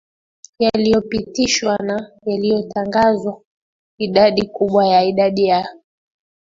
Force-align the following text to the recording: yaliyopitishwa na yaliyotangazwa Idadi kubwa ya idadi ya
yaliyopitishwa 0.59 1.77
na 1.77 2.11
yaliyotangazwa 2.25 3.41
Idadi 3.97 4.45
kubwa 4.47 4.87
ya 4.87 5.03
idadi 5.03 5.45
ya 5.45 5.67